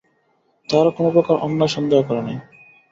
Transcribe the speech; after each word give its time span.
তাহারা 0.69 0.91
কোনোপ্রকার 0.97 1.35
অন্যায় 1.45 1.73
সন্দেহ 1.75 1.99
করে 2.07 2.21
নাই। 2.27 2.37